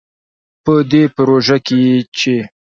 په 0.63 0.73
دې 0.91 1.03
پروژه 1.15 1.57
کې 1.67 1.81
چې 2.17 2.35